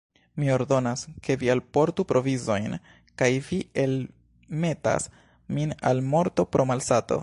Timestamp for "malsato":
6.73-7.19